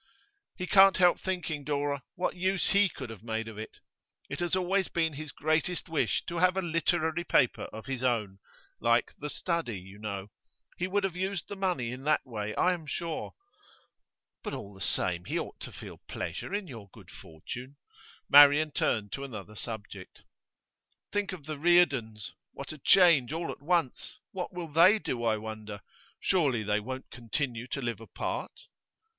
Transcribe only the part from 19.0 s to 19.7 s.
to another